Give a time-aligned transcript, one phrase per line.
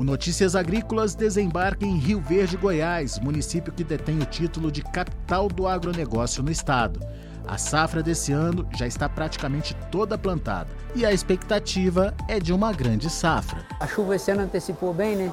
[0.00, 5.46] O Notícias Agrícolas desembarca em Rio Verde, Goiás, município que detém o título de capital
[5.46, 6.98] do agronegócio no estado.
[7.46, 12.72] A safra desse ano já está praticamente toda plantada e a expectativa é de uma
[12.72, 13.60] grande safra.
[13.78, 15.30] A chuva esse ano antecipou bem, né?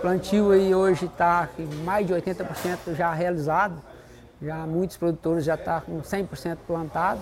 [0.00, 1.48] Plantio aí hoje está
[1.84, 3.80] mais de 80% já realizado.
[4.42, 7.20] Já muitos produtores já estão tá com 100% plantado.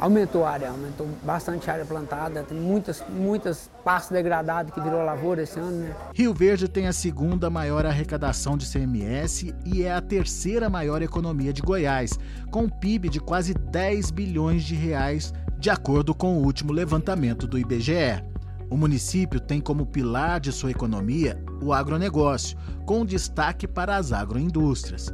[0.00, 5.04] Aumentou a área, aumentou bastante a área plantada, tem muitas, muitas pastos degradados que virou
[5.04, 5.96] lavoura esse ano, né?
[6.14, 11.52] Rio Verde tem a segunda maior arrecadação de CMS e é a terceira maior economia
[11.52, 12.16] de Goiás,
[12.48, 17.44] com um PIB de quase 10 bilhões de reais, de acordo com o último levantamento
[17.48, 18.22] do IBGE.
[18.70, 22.56] O município tem como pilar de sua economia o agronegócio,
[22.86, 25.12] com destaque para as agroindústrias.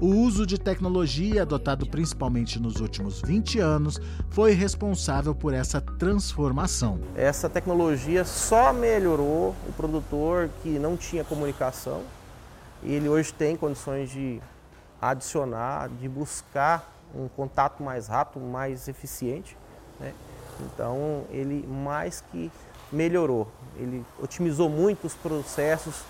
[0.00, 4.00] O uso de tecnologia, adotado principalmente nos últimos 20 anos,
[4.30, 6.98] foi responsável por essa transformação.
[7.14, 12.02] Essa tecnologia só melhorou o produtor que não tinha comunicação.
[12.82, 14.40] Ele hoje tem condições de
[15.02, 19.54] adicionar, de buscar um contato mais rápido, mais eficiente.
[19.98, 20.14] Né?
[20.60, 22.50] Então, ele mais que
[22.90, 26.04] melhorou, ele otimizou muito os processos.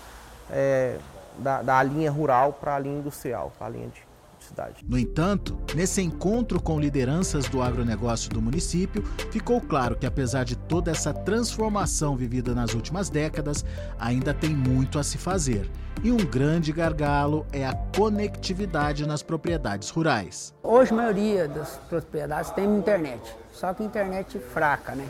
[0.49, 0.97] É,
[1.37, 4.11] da, da linha rural para a linha industrial, para a linha de
[4.45, 4.85] cidade.
[4.87, 10.55] No entanto, nesse encontro com lideranças do agronegócio do município, ficou claro que, apesar de
[10.55, 13.63] toda essa transformação vivida nas últimas décadas,
[13.99, 15.69] ainda tem muito a se fazer.
[16.03, 20.53] E um grande gargalo é a conectividade nas propriedades rurais.
[20.63, 25.07] Hoje, a maioria das propriedades tem internet, só que internet fraca, né?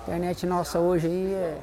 [0.00, 1.58] A internet nossa hoje aí é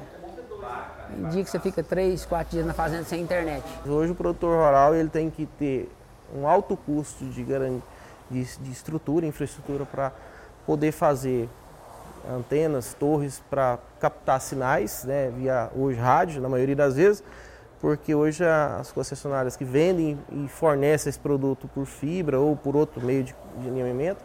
[1.30, 3.64] dia que você fica três, quatro dias na fazenda sem internet.
[3.86, 5.90] Hoje o produtor rural ele tem que ter
[6.34, 7.82] um alto custo de, de,
[8.30, 10.12] de estrutura, infraestrutura para
[10.66, 11.48] poder fazer
[12.30, 17.22] antenas, torres para captar sinais, né, via hoje rádio, na maioria das vezes,
[17.80, 23.04] porque hoje as concessionárias que vendem e fornecem esse produto por fibra ou por outro
[23.04, 24.24] meio de, de alinhamento,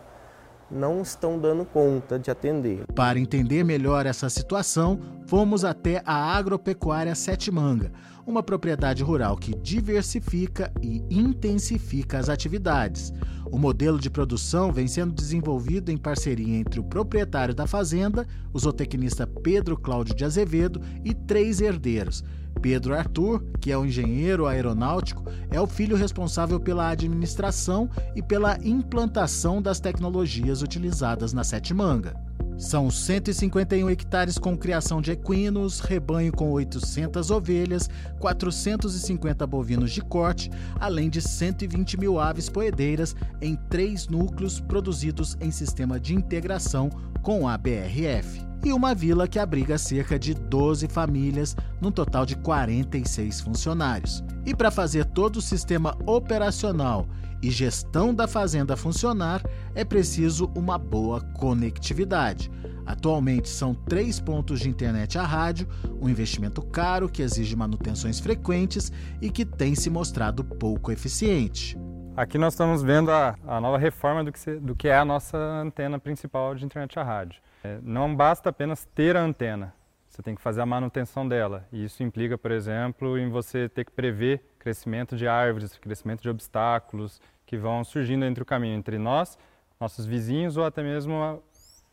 [0.69, 2.85] não estão dando conta de atender.
[2.93, 7.91] Para entender melhor essa situação, fomos até a Agropecuária Sete Manga,
[8.25, 13.13] uma propriedade rural que diversifica e intensifica as atividades.
[13.49, 18.59] O modelo de produção vem sendo desenvolvido em parceria entre o proprietário da fazenda, o
[18.59, 22.23] zootecnista Pedro Cláudio de Azevedo e três herdeiros,
[22.59, 28.57] Pedro Arthur, que é o engenheiro aeronáutico, é o filho responsável pela administração e pela
[28.63, 32.15] implantação das tecnologias utilizadas na Sete Manga.
[32.57, 37.87] São 151 hectares com criação de equinos, rebanho com 800 ovelhas,
[38.19, 45.51] 450 bovinos de corte, além de 120 mil aves poedeiras em três núcleos produzidos em
[45.51, 46.89] sistema de integração
[47.21, 52.35] com a BRF e uma vila que abriga cerca de 12 famílias, num total de
[52.37, 54.23] 46 funcionários.
[54.45, 57.07] E para fazer todo o sistema operacional
[57.41, 59.41] e gestão da fazenda funcionar,
[59.75, 62.49] é preciso uma boa conectividade.
[62.85, 65.67] Atualmente são três pontos de internet a rádio,
[66.01, 68.91] um investimento caro que exige manutenções frequentes
[69.21, 71.77] e que tem se mostrado pouco eficiente.
[72.15, 75.05] Aqui nós estamos vendo a, a nova reforma do que, se, do que é a
[75.05, 77.39] nossa antena principal de internet a rádio.
[77.63, 79.73] É, não basta apenas ter a antena,
[80.07, 81.67] você tem que fazer a manutenção dela.
[81.71, 86.29] E isso implica, por exemplo, em você ter que prever crescimento de árvores, crescimento de
[86.29, 89.37] obstáculos que vão surgindo entre o caminho entre nós,
[89.79, 91.41] nossos vizinhos ou até mesmo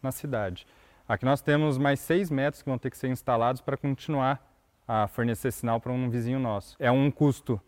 [0.03, 0.67] na cidade.
[1.07, 4.43] Aqui nós temos mais seis metros que vão ter que ser instalados para continuar
[4.89, 6.77] a fornecer sinal para um vizinho nosso.
[6.79, 7.61] É um custo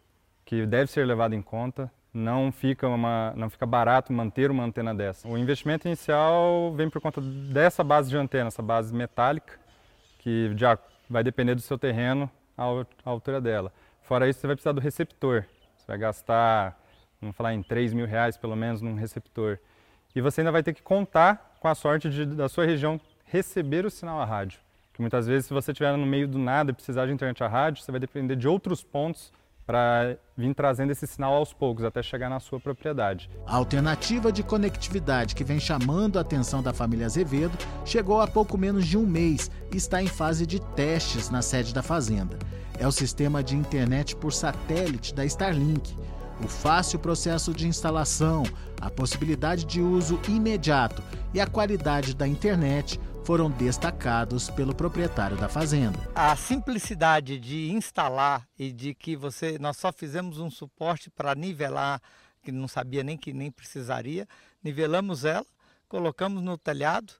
[0.45, 4.95] que deve ser levado em conta, não fica, uma, não fica barato manter uma antena
[4.95, 5.29] dessa.
[5.29, 9.61] O investimento inicial vem por conta dessa base de antena, essa base metálica,
[10.19, 10.79] que já
[11.11, 12.65] vai depender do seu terreno, a
[13.05, 13.71] altura dela.
[14.01, 15.45] Fora isso, você vai precisar do receptor.
[15.77, 16.81] Você vai gastar,
[17.21, 19.59] vamos falar em 3 mil reais pelo menos num receptor.
[20.15, 23.85] E você ainda vai ter que contar com a sorte de, da sua região receber
[23.85, 24.59] o sinal a rádio.
[24.95, 27.49] Que muitas vezes, se você estiver no meio do nada e precisar de internet a
[27.49, 29.31] rádio, você vai depender de outros pontos
[29.67, 33.29] para vir trazendo esse sinal aos poucos até chegar na sua propriedade.
[33.45, 38.57] A alternativa de conectividade que vem chamando a atenção da família Azevedo chegou há pouco
[38.57, 42.39] menos de um mês e está em fase de testes na sede da fazenda.
[42.79, 45.97] É o sistema de internet por satélite da Starlink.
[46.45, 48.45] O fácil processo de instalação,
[48.81, 51.03] a possibilidade de uso imediato
[51.33, 55.99] e a qualidade da internet foram destacados pelo proprietário da fazenda.
[56.15, 62.01] A simplicidade de instalar e de que você nós só fizemos um suporte para nivelar,
[62.41, 64.29] que não sabia nem que nem precisaria,
[64.63, 65.45] nivelamos ela,
[65.89, 67.15] colocamos no telhado,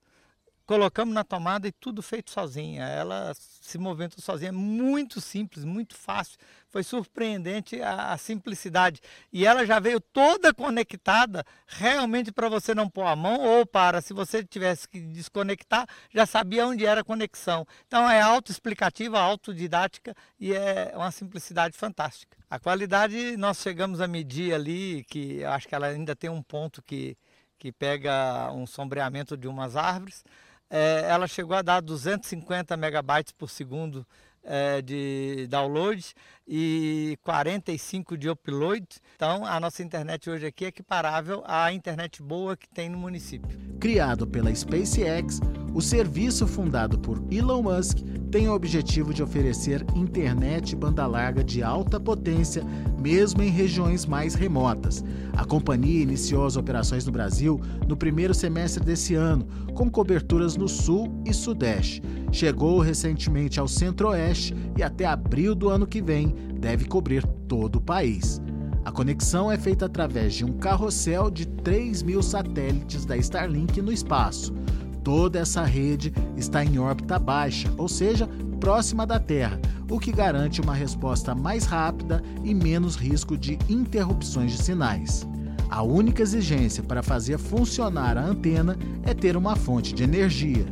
[0.67, 2.85] colocamos na tomada e tudo feito sozinha.
[2.85, 6.37] Ela se movendo sozinha, muito simples, muito fácil.
[6.69, 9.01] Foi surpreendente a, a simplicidade.
[9.33, 14.03] E ela já veio toda conectada, realmente para você não pôr a mão ou para,
[14.03, 17.67] se você tivesse que desconectar, já sabia onde era a conexão.
[17.87, 22.37] Então é autoexplicativa, autodidática e é uma simplicidade fantástica.
[22.51, 26.43] A qualidade nós chegamos a medir ali, que eu acho que ela ainda tem um
[26.43, 27.17] ponto que,
[27.59, 30.25] que pega um sombreamento de umas árvores
[30.71, 34.07] é, ela chegou a dar 250 megabytes por segundo
[34.43, 36.15] é, de download
[36.47, 38.87] e 45 de upload.
[39.15, 43.59] Então, a nossa internet hoje aqui é equiparável à internet boa que tem no município.
[43.81, 45.41] Criado pela SpaceX,
[45.75, 47.99] o serviço fundado por Elon Musk
[48.31, 52.65] tem o objetivo de oferecer internet banda larga de alta potência,
[52.99, 55.05] mesmo em regiões mais remotas.
[55.35, 60.67] A companhia iniciou as operações no Brasil no primeiro semestre desse ano, com coberturas no
[60.67, 62.03] sul e sudeste.
[62.33, 67.81] Chegou recentemente ao centro-oeste e até abril do ano que vem deve cobrir todo o
[67.81, 68.41] país.
[68.85, 73.93] A conexão é feita através de um carrossel de 3 mil satélites da Starlink no
[73.93, 74.55] espaço.
[75.03, 78.29] Toda essa rede está em órbita baixa, ou seja,
[78.61, 79.61] próxima da Terra,
[79.91, 85.27] o que garante uma resposta mais rápida e menos risco de interrupções de sinais.
[85.69, 90.65] A única exigência para fazer funcionar a antena é ter uma fonte de energia.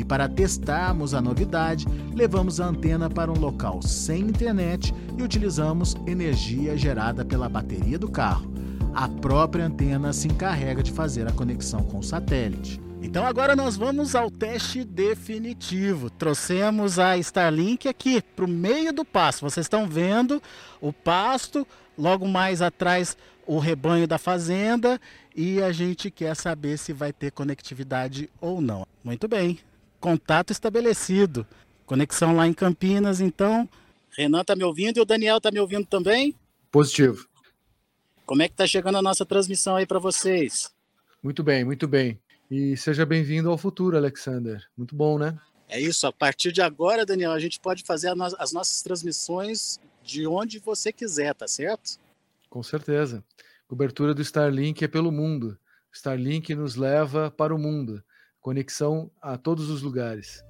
[0.00, 5.94] E para testarmos a novidade, levamos a antena para um local sem internet e utilizamos
[6.06, 8.50] energia gerada pela bateria do carro.
[8.94, 12.80] A própria antena se encarrega de fazer a conexão com o satélite.
[13.02, 16.08] Então agora nós vamos ao teste definitivo.
[16.08, 19.42] Trouxemos a Starlink aqui para o meio do pasto.
[19.42, 20.42] Vocês estão vendo
[20.80, 21.66] o pasto,
[21.98, 24.98] logo mais atrás o rebanho da fazenda
[25.36, 28.86] e a gente quer saber se vai ter conectividade ou não.
[29.04, 29.58] Muito bem,
[30.00, 31.46] contato estabelecido.
[31.86, 33.68] Conexão lá em Campinas, então.
[34.16, 36.34] Renan está me ouvindo e o Daniel está me ouvindo também?
[36.70, 37.28] Positivo.
[38.24, 40.72] Como é que está chegando a nossa transmissão aí para vocês?
[41.22, 42.18] Muito bem, muito bem.
[42.50, 44.64] E seja bem-vindo ao futuro, Alexander.
[44.76, 45.38] Muito bom, né?
[45.68, 46.06] É isso.
[46.06, 50.92] A partir de agora, Daniel, a gente pode fazer as nossas transmissões de onde você
[50.92, 51.98] quiser, tá certo?
[52.48, 53.22] Com certeza.
[53.68, 55.56] Cobertura do Starlink é pelo mundo.
[55.92, 58.02] Starlink nos leva para o mundo.
[58.40, 60.42] Conexão a todos os lugares.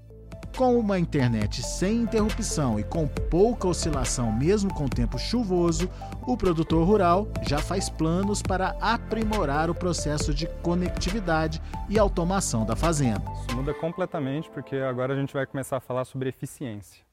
[0.57, 5.91] Com uma internet sem interrupção e com pouca oscilação, mesmo com tempo chuvoso,
[6.25, 12.77] o produtor rural já faz planos para aprimorar o processo de conectividade e automação da
[12.77, 13.25] fazenda.
[13.41, 17.05] Isso muda completamente porque agora a gente vai começar a falar sobre eficiência.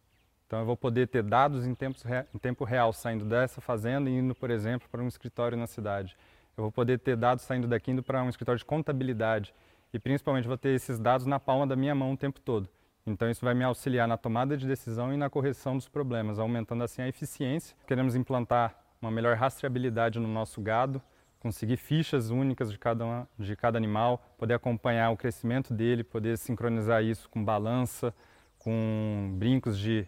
[0.46, 4.36] Então eu vou poder ter dados em, em tempo real saindo dessa fazenda e indo,
[4.36, 6.16] por exemplo, para um escritório na cidade.
[6.56, 9.54] Eu vou poder ter dados saindo daqui indo para um escritório de contabilidade
[9.94, 12.70] e principalmente vou ter esses dados na palma da minha mão o tempo todo.
[13.06, 16.84] Então isso vai me auxiliar na tomada de decisão e na correção dos problemas, aumentando
[16.84, 17.76] assim a eficiência.
[17.88, 21.02] Queremos implantar uma melhor rastreabilidade no nosso gado,
[21.40, 26.38] conseguir fichas únicas de cada, uma, de cada animal, poder acompanhar o crescimento dele, poder
[26.38, 28.14] sincronizar isso com balança,
[28.60, 30.06] com brincos de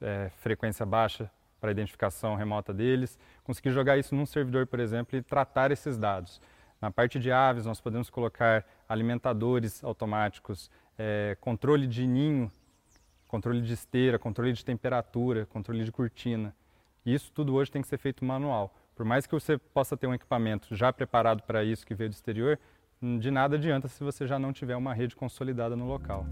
[0.00, 1.30] é, frequência baixa
[1.60, 6.40] para identificação remota deles, conseguir jogar isso num servidor, por exemplo, e tratar esses dados.
[6.80, 12.50] Na parte de aves, nós podemos colocar alimentadores automáticos, é, controle de ninho,
[13.28, 16.54] controle de esteira, controle de temperatura, controle de cortina.
[17.04, 18.74] Isso tudo hoje tem que ser feito manual.
[18.96, 22.14] Por mais que você possa ter um equipamento já preparado para isso que veio do
[22.14, 22.58] exterior,
[23.18, 26.26] de nada adianta se você já não tiver uma rede consolidada no local.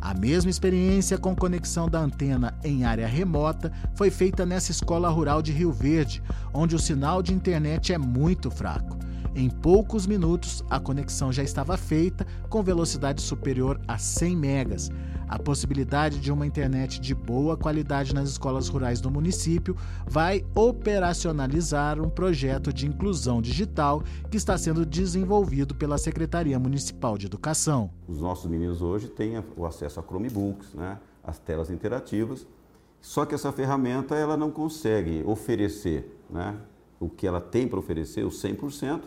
[0.00, 5.40] A mesma experiência com conexão da antena em área remota foi feita nessa escola rural
[5.40, 6.22] de Rio Verde,
[6.52, 9.03] onde o sinal de internet é muito fraco.
[9.36, 14.90] Em poucos minutos, a conexão já estava feita com velocidade superior a 100 megas.
[15.26, 19.76] A possibilidade de uma internet de boa qualidade nas escolas rurais do município
[20.06, 27.26] vai operacionalizar um projeto de inclusão digital que está sendo desenvolvido pela Secretaria Municipal de
[27.26, 27.90] Educação.
[28.06, 32.46] Os nossos meninos hoje têm o acesso a Chromebooks, né, as telas interativas,
[33.00, 36.56] só que essa ferramenta ela não consegue oferecer né,
[37.00, 39.02] o que ela tem para oferecer, o 100%,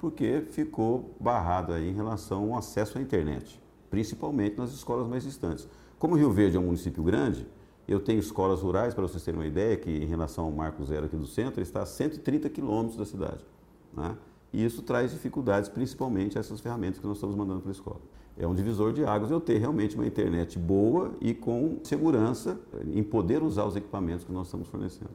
[0.00, 5.68] porque ficou barrado aí em relação ao acesso à internet, principalmente nas escolas mais distantes.
[5.98, 7.46] Como Rio Verde é um município grande,
[7.86, 11.06] eu tenho escolas rurais, para vocês terem uma ideia, que em relação ao Marco Zero
[11.06, 13.44] aqui do centro, está a 130 quilômetros da cidade.
[13.92, 14.16] Né?
[14.52, 18.00] E isso traz dificuldades, principalmente essas ferramentas que nós estamos mandando para a escola.
[18.38, 22.58] É um divisor de águas eu ter realmente uma internet boa e com segurança
[22.92, 25.10] em poder usar os equipamentos que nós estamos fornecendo.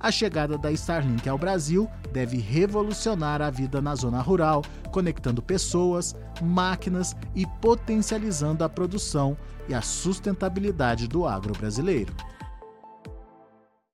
[0.00, 4.62] A chegada da Starlink ao Brasil deve revolucionar a vida na zona rural,
[4.92, 9.36] conectando pessoas, máquinas e potencializando a produção
[9.68, 12.14] e a sustentabilidade do agro brasileiro.